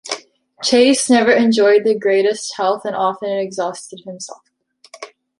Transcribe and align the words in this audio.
Chase 0.63 1.11
never 1.11 1.31
enjoyed 1.31 1.83
the 1.83 1.93
greatest 1.93 2.55
health 2.57 2.85
and 2.85 2.95
often 2.95 3.29
exhausted 3.29 3.99
himself. 4.03 4.41